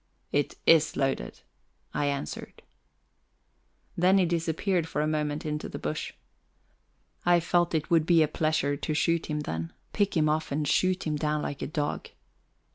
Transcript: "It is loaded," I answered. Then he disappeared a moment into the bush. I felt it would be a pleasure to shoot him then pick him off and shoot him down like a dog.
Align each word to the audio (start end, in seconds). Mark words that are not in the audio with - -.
"It 0.31 0.55
is 0.65 0.95
loaded," 0.97 1.41
I 1.93 2.07
answered. 2.07 2.63
Then 3.95 4.17
he 4.17 4.25
disappeared 4.25 4.87
a 4.95 5.05
moment 5.05 5.45
into 5.45 5.69
the 5.69 5.77
bush. 5.77 6.13
I 7.23 7.39
felt 7.39 7.75
it 7.75 7.91
would 7.91 8.07
be 8.07 8.23
a 8.23 8.27
pleasure 8.27 8.75
to 8.75 8.93
shoot 8.95 9.27
him 9.27 9.41
then 9.41 9.73
pick 9.93 10.17
him 10.17 10.27
off 10.27 10.51
and 10.51 10.67
shoot 10.67 11.05
him 11.05 11.17
down 11.17 11.43
like 11.43 11.61
a 11.61 11.67
dog. 11.67 12.09